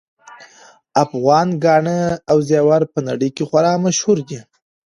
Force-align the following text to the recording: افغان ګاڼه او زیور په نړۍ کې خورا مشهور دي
افغان 1.03 1.47
ګاڼه 1.63 1.99
او 2.31 2.37
زیور 2.49 2.81
په 2.93 2.99
نړۍ 3.07 3.29
کې 3.35 3.43
خورا 3.49 3.73
مشهور 3.85 4.17
دي 4.29 4.39